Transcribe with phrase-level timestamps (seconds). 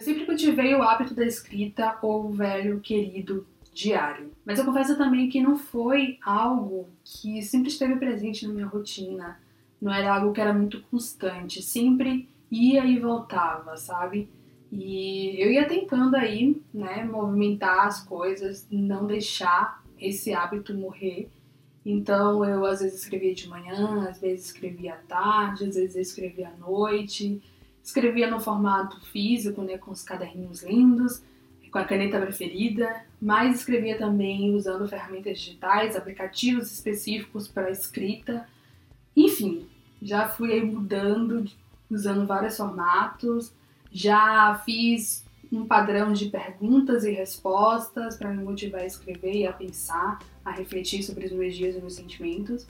[0.00, 4.32] Eu sempre cultivei o hábito da escrita ou o velho querido diário.
[4.46, 9.38] Mas eu confesso também que não foi algo que sempre esteve presente na minha rotina.
[9.78, 11.60] Não era algo que era muito constante.
[11.60, 14.26] Sempre ia e voltava, sabe?
[14.72, 21.28] E eu ia tentando aí, né, movimentar as coisas, não deixar esse hábito morrer.
[21.84, 26.48] Então eu às vezes escrevia de manhã, às vezes escrevia à tarde, às vezes escrevia
[26.48, 27.42] à noite.
[27.82, 31.22] Escrevia no formato físico, né, com os caderninhos lindos,
[31.70, 38.46] com a caneta preferida, mas escrevia também usando ferramentas digitais, aplicativos específicos para escrita.
[39.16, 39.66] Enfim,
[40.02, 41.44] já fui aí mudando,
[41.90, 43.52] usando vários formatos.
[43.92, 49.52] Já fiz um padrão de perguntas e respostas para me motivar a escrever e a
[49.52, 52.66] pensar, a refletir sobre os meus dias e meus sentimentos,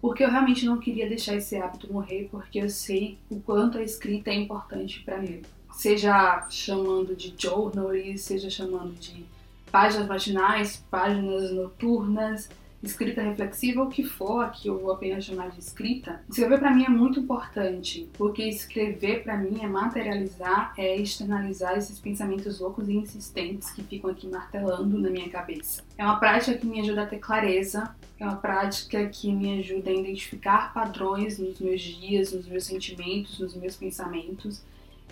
[0.00, 3.82] porque eu realmente não queria deixar esse hábito morrer, porque eu sei o quanto a
[3.82, 5.42] escrita é importante para mim.
[5.72, 9.24] Seja chamando de journal, seja chamando de
[9.70, 12.48] páginas matinais, páginas noturnas,
[12.82, 16.84] escrita reflexiva, o que for, que eu vou apenas chamar de escrita, escrever para mim
[16.84, 22.94] é muito importante, porque escrever para mim é materializar, é externalizar esses pensamentos loucos e
[22.94, 25.82] insistentes que ficam aqui martelando na minha cabeça.
[25.98, 29.90] É uma prática que me ajuda a ter clareza, é uma prática que me ajuda
[29.90, 34.62] a identificar padrões nos meus dias, nos meus sentimentos, nos meus pensamentos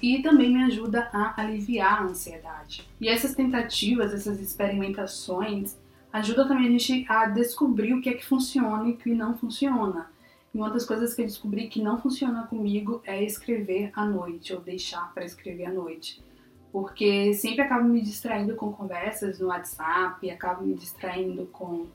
[0.02, 2.86] e também me ajuda a aliviar a ansiedade.
[3.00, 5.76] E essas tentativas, essas experimentações,
[6.14, 9.36] ajuda também a gente a descobrir o que é que funciona e o que não
[9.36, 10.08] funciona.
[10.54, 14.54] E uma das coisas que eu descobri que não funciona comigo é escrever à noite,
[14.54, 16.22] ou deixar para escrever à noite.
[16.70, 21.86] Porque sempre acabo me distraindo com conversas no WhatsApp, acabo me distraindo com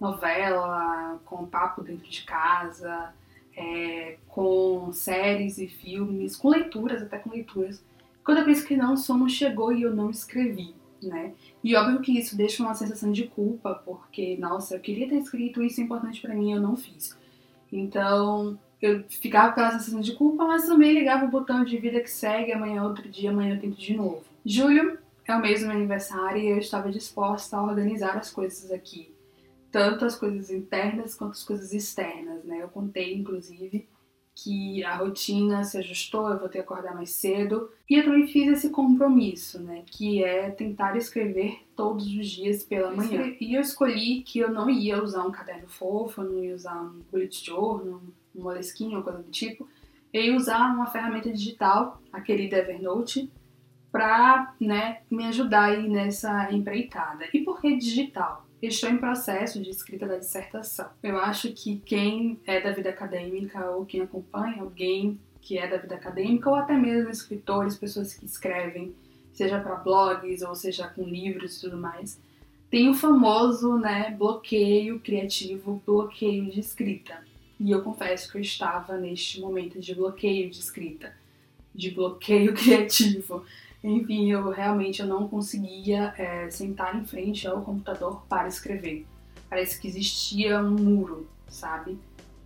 [0.00, 3.12] novela, com papo dentro de casa,
[3.54, 7.84] é, com séries e filmes, com leituras, até com leituras.
[8.24, 10.74] Quando eu penso que não, o sono chegou e eu não escrevi
[11.06, 11.32] né?
[11.62, 15.62] E óbvio que isso deixa uma sensação de culpa, porque, nossa, eu queria ter escrito
[15.62, 17.16] isso é importante para mim, eu não fiz.
[17.72, 22.00] Então, eu ficava com aquela sensação de culpa, mas também ligava o botão de vida
[22.00, 24.22] que segue, amanhã é outro dia, amanhã eu tento de novo.
[24.44, 28.70] Julho é o mês do meu aniversário e eu estava disposta a organizar as coisas
[28.70, 29.12] aqui.
[29.72, 32.62] Tanto as coisas internas quanto as coisas externas, né?
[32.62, 33.88] Eu contei, inclusive,
[34.36, 37.70] que a rotina se ajustou, eu vou ter que acordar mais cedo.
[37.88, 42.94] E eu também fiz esse compromisso, né, que é tentar escrever todos os dias pela
[42.94, 43.34] manhã.
[43.40, 47.00] E eu escolhi que eu não ia usar um caderno fofo, não ia usar um
[47.10, 48.02] bullet journal,
[48.34, 49.66] um moleskine ou coisa do tipo.
[50.12, 53.30] Eu ia usar uma ferramenta digital, a querida Evernote,
[53.90, 57.24] para né, me ajudar aí nessa empreitada.
[57.32, 58.45] E por que digital?
[58.62, 60.88] Estou em processo de escrita da dissertação.
[61.02, 65.76] Eu acho que quem é da vida acadêmica ou quem acompanha alguém que é da
[65.76, 68.94] vida acadêmica ou até mesmo escritores, pessoas que escrevem,
[69.32, 72.20] seja para blogs ou seja com livros e tudo mais,
[72.68, 77.22] tem o famoso, né, bloqueio criativo, bloqueio de escrita.
[77.60, 81.14] E eu confesso que eu estava neste momento de bloqueio de escrita,
[81.74, 83.44] de bloqueio criativo.
[83.86, 89.06] Enfim, eu realmente eu não conseguia é, sentar em frente ao computador para escrever.
[89.48, 91.96] Parece que existia um muro, sabe?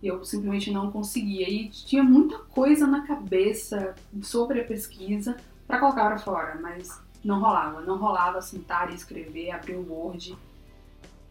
[0.03, 1.49] Eu simplesmente não conseguia.
[1.49, 5.35] E tinha muita coisa na cabeça sobre a pesquisa
[5.65, 7.81] para colocar para fora, mas não rolava.
[7.81, 10.37] Não rolava sentar e escrever, abrir o Word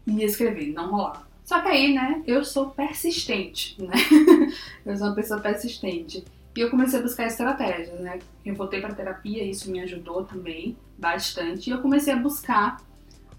[0.05, 0.73] e escrever.
[0.73, 1.25] Não rolava.
[1.45, 3.95] Só que aí, né, eu sou persistente, né?
[4.85, 6.25] eu sou uma pessoa persistente.
[6.55, 8.19] E eu comecei a buscar estratégias, né?
[8.45, 11.69] Eu voltei para terapia, isso me ajudou também bastante.
[11.69, 12.81] E eu comecei a buscar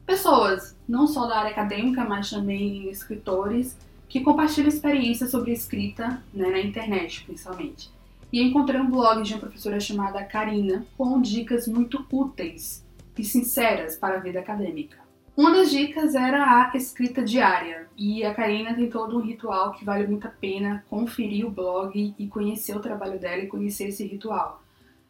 [0.07, 3.77] pessoas, não só da área acadêmica, mas também escritores
[4.09, 7.91] que compartilham experiências sobre escrita né, na internet, principalmente.
[8.33, 12.85] E encontrei um blog de uma professora chamada Karina com dicas muito úteis
[13.17, 15.02] e sinceras para a vida acadêmica.
[15.35, 19.85] Uma das dicas era a escrita diária, e a Karina tem todo um ritual que
[19.85, 24.07] vale muito a pena conferir o blog e conhecer o trabalho dela e conhecer esse
[24.07, 24.63] ritual.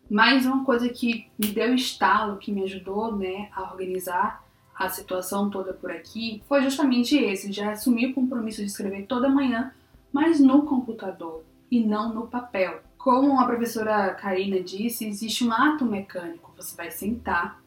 [0.08, 4.44] Mas uma coisa que me deu estalo, que me ajudou né, a organizar
[4.78, 9.28] a situação toda por aqui, foi justamente esse, de assumir o compromisso de escrever toda
[9.28, 9.72] manhã,
[10.12, 12.80] mas no computador e não no papel.
[12.96, 16.52] Como a professora Karina disse, existe um ato mecânico.
[16.56, 17.60] Você vai sentar,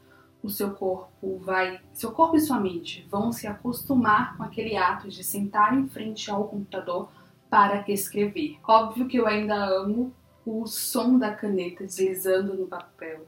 [0.45, 5.09] o seu corpo vai, seu corpo e sua mente vão se acostumar com aquele ato
[5.09, 7.09] de sentar em frente ao computador
[7.49, 8.57] para escrever.
[8.67, 10.13] Óbvio que eu ainda amo
[10.45, 13.25] o som da caneta deslizando no papel,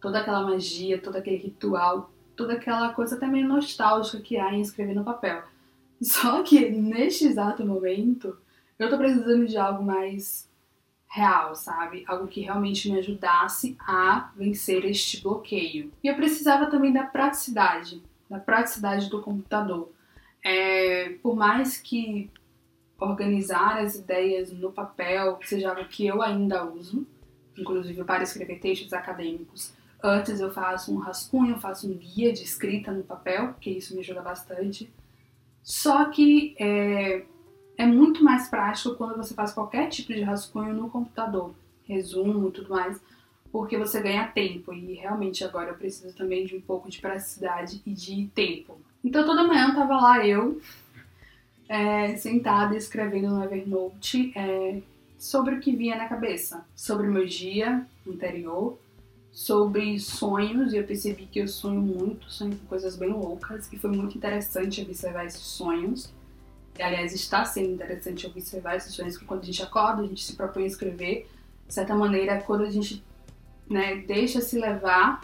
[0.00, 4.60] toda aquela magia, todo aquele ritual, toda aquela coisa até meio nostálgica que há em
[4.60, 5.42] escrever no papel.
[6.00, 8.36] Só que neste exato momento
[8.78, 10.47] eu tô precisando de algo mais
[11.08, 12.04] real, sabe?
[12.06, 15.90] Algo que realmente me ajudasse a vencer este bloqueio.
[16.02, 19.90] E eu precisava também da praticidade, da praticidade do computador.
[20.44, 22.30] É, por mais que
[23.00, 27.06] organizar as ideias no papel seja algo que eu ainda uso,
[27.56, 29.72] inclusive para escrever textos acadêmicos,
[30.02, 34.00] antes eu faço um rascunho, faço um guia de escrita no papel, porque isso me
[34.00, 34.92] ajuda bastante.
[35.62, 37.24] Só que é,
[37.78, 41.54] é muito mais prático quando você faz qualquer tipo de rascunho no computador,
[41.86, 43.00] resumo e tudo mais,
[43.52, 44.74] porque você ganha tempo.
[44.74, 48.76] E realmente agora eu preciso também de um pouco de praticidade e de tempo.
[49.02, 50.60] Então toda manhã tava lá eu,
[51.68, 54.82] é, sentada escrevendo no Evernote é,
[55.16, 58.76] sobre o que vinha na cabeça, sobre o meu dia anterior,
[59.30, 63.78] sobre sonhos, e eu percebi que eu sonho muito, sonho com coisas bem loucas, e
[63.78, 66.12] foi muito interessante observar esses sonhos.
[66.80, 70.34] Aliás, está sendo interessante observar esses sonhos, que quando a gente acorda, a gente se
[70.34, 71.28] propõe a escrever.
[71.66, 73.04] De certa maneira, quando a gente
[73.68, 75.20] né, deixa se levar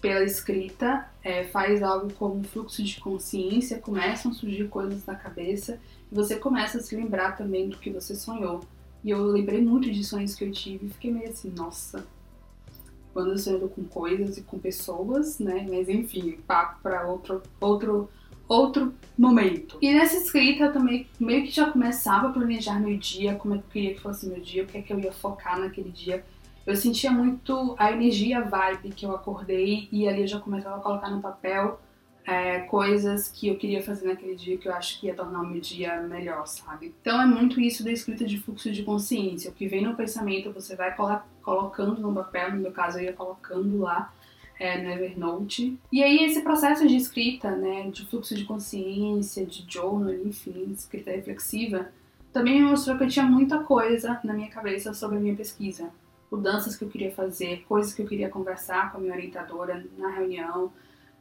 [0.00, 5.14] pela escrita, é, faz algo como um fluxo de consciência, começam a surgir coisas na
[5.14, 5.78] cabeça
[6.10, 8.60] e você começa a se lembrar também do que você sonhou.
[9.04, 12.04] E eu lembrei muito de sonhos que eu tive e fiquei meio assim, nossa,
[13.12, 15.66] quando sonho com coisas e com pessoas, né?
[15.68, 18.08] Mas enfim, papo para outro, outro
[18.48, 19.78] outro momento.
[19.80, 23.58] E nessa escrita eu também meio que já começava a planejar meu dia, como é
[23.58, 25.90] que eu queria que fosse meu dia, o que é que eu ia focar naquele
[25.90, 26.24] dia.
[26.66, 30.76] Eu sentia muito a energia, a vibe que eu acordei e ali eu já começava
[30.76, 31.80] a colocar no papel
[32.24, 35.46] é, coisas que eu queria fazer naquele dia que eu acho que ia tornar o
[35.46, 36.94] meu dia melhor, sabe?
[37.00, 39.50] Então é muito isso da escrita de fluxo de consciência.
[39.50, 40.94] O que vem no pensamento você vai
[41.42, 44.12] colocando no papel, no meu caso eu ia colocando lá
[44.58, 45.76] é, no Evernote.
[45.90, 51.10] E aí esse processo de escrita, né, de fluxo de consciência, de journal, enfim, escrita
[51.10, 51.88] reflexiva,
[52.32, 55.90] também me mostrou que eu tinha muita coisa na minha cabeça sobre a minha pesquisa.
[56.30, 60.08] Mudanças que eu queria fazer, coisas que eu queria conversar com a minha orientadora na
[60.08, 60.72] reunião,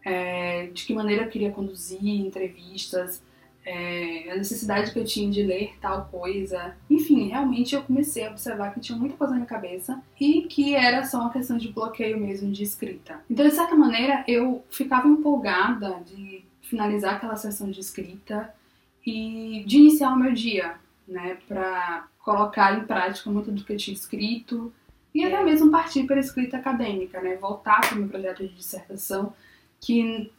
[0.03, 3.21] é, de que maneira eu queria conduzir entrevistas,
[3.65, 6.75] é, a necessidade que eu tinha de ler tal coisa.
[6.89, 10.75] Enfim, realmente eu comecei a observar que tinha muita coisa na minha cabeça e que
[10.75, 13.23] era só uma questão de bloqueio mesmo de escrita.
[13.29, 18.53] Então, de certa maneira, eu ficava empolgada de finalizar aquela sessão de escrita
[19.05, 20.75] e de iniciar o meu dia,
[21.07, 24.71] né, para colocar em prática muito do que eu tinha escrito
[25.13, 28.55] e até mesmo partir para a escrita acadêmica, né, voltar para o meu projeto de
[28.55, 29.33] dissertação
[29.81, 30.31] que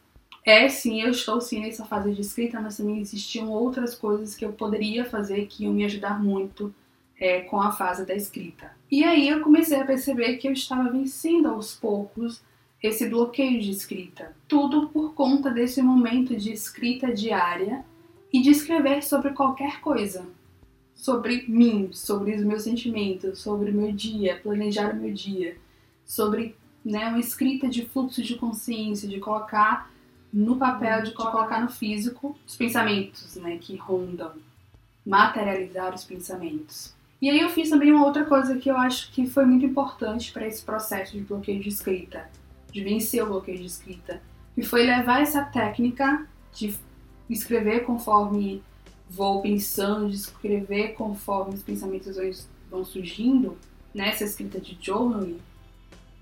[0.45, 4.43] é sim, eu estou sim nessa fase de escrita, mas também existiam outras coisas que
[4.43, 6.73] eu poderia fazer que iam me ajudar muito
[7.19, 8.71] é, com a fase da escrita.
[8.89, 12.41] E aí eu comecei a perceber que eu estava vencendo aos poucos
[12.81, 14.35] esse bloqueio de escrita.
[14.47, 17.85] Tudo por conta desse momento de escrita diária
[18.31, 20.25] e de escrever sobre qualquer coisa.
[20.93, 25.55] Sobre mim, sobre os meus sentimentos, sobre o meu dia, planejar o meu dia,
[26.05, 29.91] sobre né, uma escrita de fluxo de consciência, de colocar
[30.33, 34.33] no papel de colocar no físico os pensamentos, né, que rondam,
[35.05, 36.95] materializar os pensamentos.
[37.21, 40.33] E aí eu fiz também uma outra coisa que eu acho que foi muito importante
[40.33, 42.27] para esse processo de bloqueio de escrita,
[42.71, 44.21] de vencer o bloqueio de escrita,
[44.55, 46.75] que foi levar essa técnica de
[47.29, 48.61] escrever conforme
[49.09, 52.17] vou pensando, de escrever conforme os pensamentos
[52.69, 53.55] vão surgindo,
[53.93, 55.39] nessa escrita de journaling,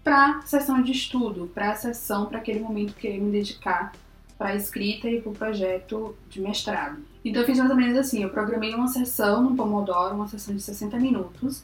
[0.04, 3.92] para sessão de estudo, para a sessão, para aquele momento que eu ia me dedicar
[4.38, 6.98] para a escrita e para o projeto de mestrado.
[7.24, 10.56] Então eu fiz mais ou menos assim, eu programei uma sessão no Pomodoro, uma sessão
[10.56, 11.64] de 60 minutos,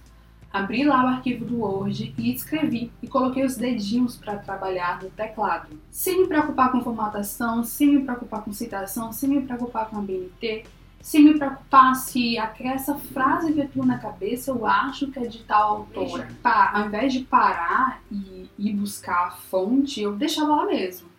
[0.54, 5.10] abri lá o arquivo do Word e escrevi e coloquei os dedinhos para trabalhar no
[5.10, 5.70] teclado.
[5.90, 10.02] Sem me preocupar com formatação, sem me preocupar com citação, sem me preocupar com a
[10.02, 10.66] BNT,
[11.02, 15.40] sem me preocupar se essa frase que tenho na cabeça eu acho que é de
[15.44, 16.28] tal autora.
[16.44, 21.18] Ao invés de parar e ir buscar a fonte, eu deixava lá mesmo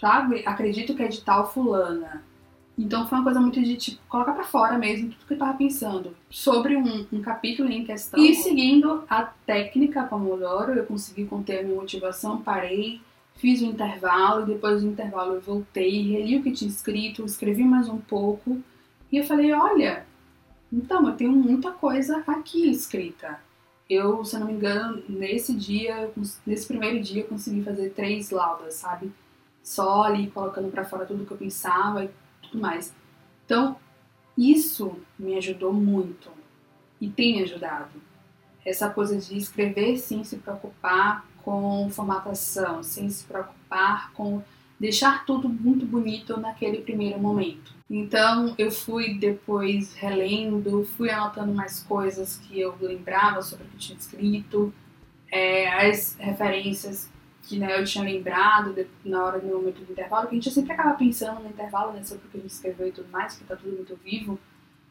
[0.00, 0.42] sabe?
[0.46, 2.22] Acredito que é de tal fulana.
[2.78, 5.58] Então foi uma coisa muito de tipo, colocar para fora mesmo tudo que eu tava
[5.58, 8.20] pensando sobre um, um, capítulo em questão.
[8.20, 13.00] E seguindo a técnica Pomodoro, eu consegui conter a minha motivação, parei,
[13.34, 17.24] fiz o um intervalo, e depois do intervalo eu voltei, reli o que tinha escrito,
[17.24, 18.62] escrevi mais um pouco,
[19.10, 20.06] e eu falei, olha,
[20.72, 23.40] então eu tenho muita coisa aqui escrita.
[23.88, 26.10] Eu, se eu não me engano, nesse dia,
[26.46, 29.10] nesse primeiro dia, eu consegui fazer três laudas, sabe?
[29.68, 32.10] só ali colocando para fora tudo que eu pensava e
[32.42, 32.94] tudo mais.
[33.44, 33.76] Então,
[34.36, 36.30] isso me ajudou muito
[36.98, 38.00] e tem me ajudado.
[38.64, 44.42] Essa coisa de escrever sem se preocupar com formatação, sem se preocupar com
[44.78, 47.72] deixar tudo muito bonito naquele primeiro momento.
[47.90, 53.76] Então eu fui depois relendo, fui anotando mais coisas que eu lembrava sobre o que
[53.78, 54.72] tinha escrito,
[55.30, 57.10] é, as referências
[57.42, 60.50] que né, eu tinha lembrado de, na hora do momento do intervalo, que a gente
[60.50, 63.36] sempre acaba pensando no intervalo, né, sobre o que a gente escreveu e tudo mais,
[63.36, 64.38] que tá tudo muito vivo.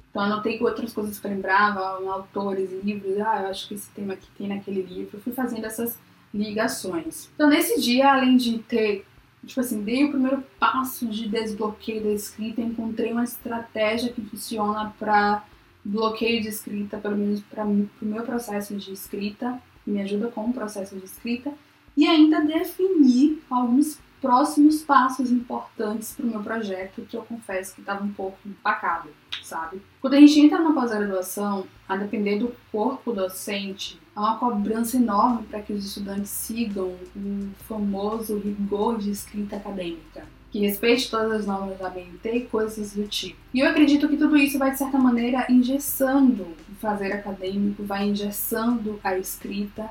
[0.10, 1.80] Então anotei outras coisas que eu lembrava,
[2.12, 5.18] autores, livros, ah, eu acho que esse tema aqui tem naquele livro.
[5.18, 6.00] Eu fui fazendo essas
[6.34, 7.30] ligações.
[7.36, 9.06] Então nesse dia, além de ter,
[9.48, 14.94] tipo assim, dei o primeiro passo de desbloqueio da escrita, encontrei uma estratégia que funciona
[15.00, 15.44] para
[15.84, 20.54] bloqueio de escrita, pelo menos para o meu processo de escrita, me ajuda com o
[20.54, 21.52] processo de escrita,
[21.96, 27.82] e ainda definir alguns próximos passos importantes para o meu projeto, que eu confesso que
[27.82, 29.10] estava um pouco empacado,
[29.44, 29.82] sabe?
[30.02, 35.46] Quando a gente entra na pós-graduação, a depender do corpo docente, há uma cobrança enorme
[35.48, 41.46] para que os estudantes sigam o famoso rigor de escrita acadêmica, que respeite todas as
[41.46, 43.38] normas da BNT e coisas do tipo.
[43.54, 48.08] E eu acredito que tudo isso vai, de certa maneira, engessando o fazer acadêmico, vai
[48.08, 49.90] engessando a escrita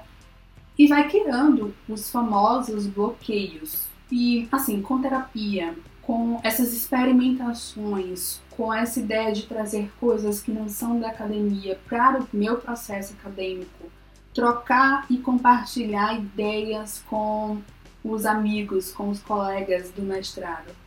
[0.79, 9.01] e vai criando os famosos bloqueios e assim, com terapia, com essas experimentações, com essa
[9.01, 13.91] ideia de trazer coisas que não são da academia para o meu processo acadêmico,
[14.33, 17.59] trocar e compartilhar ideias com
[18.05, 20.86] os amigos, com os colegas do mestrado.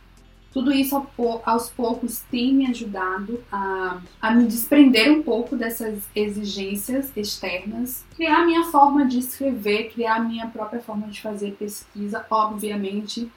[0.52, 1.06] Tudo isso
[1.44, 8.44] aos poucos tem me ajudado a, a me desprender um pouco dessas exigências externas, criar
[8.44, 13.30] minha forma de escrever, criar a minha própria forma de fazer pesquisa, obviamente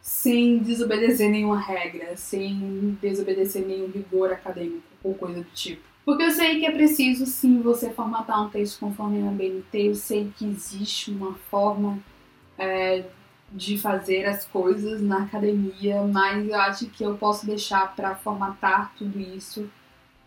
[0.00, 5.82] sem desobedecer nenhuma regra, sem desobedecer nenhum rigor acadêmico ou coisa do tipo.
[6.04, 9.94] Porque eu sei que é preciso sim você formatar um texto conforme a BNT, eu
[9.94, 11.98] sei que existe uma forma
[12.58, 13.04] é,
[13.54, 18.92] de fazer as coisas na academia, mas eu acho que eu posso deixar para formatar
[18.98, 19.70] tudo isso,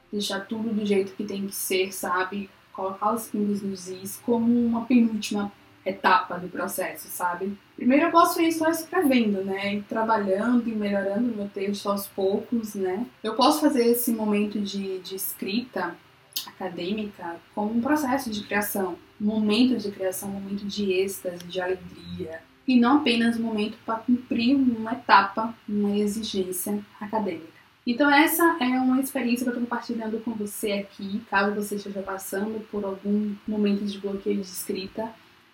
[0.10, 2.50] deixar tudo do jeito que tem que ser, sabe?
[2.72, 5.52] Colocar os pingos nos is como uma penúltima
[5.86, 7.58] etapa do processo, sabe?
[7.76, 9.76] Primeiro eu posso ir só escrevendo, né?
[9.76, 13.06] E trabalhando e melhorando meu texto aos poucos, né?
[13.22, 15.98] Eu posso fazer esse momento de, de escrita
[16.46, 21.60] acadêmica como um processo de criação, um momento de criação, um momento de êxtase, de
[21.60, 27.58] alegria, e não apenas um momento para cumprir uma etapa, uma exigência acadêmica.
[27.86, 32.02] Então essa é uma experiência que eu estou compartilhando com você aqui, caso você esteja
[32.02, 35.10] passando por algum momento de bloqueio de escrita.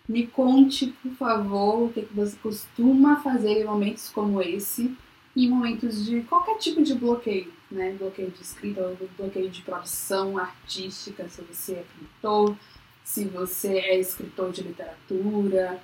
[0.08, 4.92] Me conte, por favor, o que, você costuma fazer em momentos como esse,
[5.36, 7.94] em momentos de qualquer tipo de bloqueio, né?
[7.98, 12.56] Bloqueio de escrita, bloqueio de produção artística, se você é pintor,
[13.04, 15.80] se você é escritor de literatura,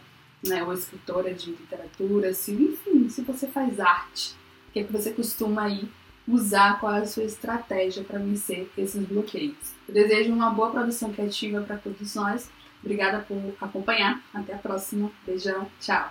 [0.47, 4.35] né, ou escritora de literatura, se, enfim, se você faz arte,
[4.68, 5.88] o que, é que você costuma aí
[6.26, 9.75] usar, qual é a sua estratégia para vencer esses bloqueios.
[9.88, 12.49] Eu desejo uma boa produção criativa para todos nós.
[12.82, 14.23] Obrigada por acompanhar.
[14.32, 15.11] Até a próxima.
[15.26, 15.66] Beijão.
[15.80, 16.11] Tchau.